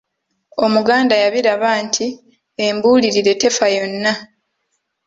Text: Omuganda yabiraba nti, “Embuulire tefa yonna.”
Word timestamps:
Omuganda 0.65 1.15
yabiraba 1.23 1.69
nti, 1.85 2.07
“Embuulire 2.65 3.33
tefa 3.41 3.67
yonna.” 3.75 4.13